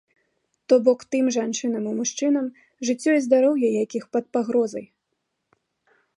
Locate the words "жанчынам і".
1.35-1.93